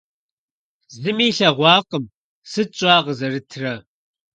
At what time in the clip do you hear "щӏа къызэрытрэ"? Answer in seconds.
2.77-3.73